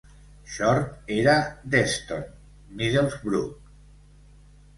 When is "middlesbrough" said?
2.81-3.53